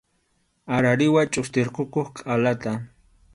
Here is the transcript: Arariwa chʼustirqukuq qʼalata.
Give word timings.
Arariwa 0.75 1.21
chʼustirqukuq 1.31 2.07
qʼalata. 2.23 2.71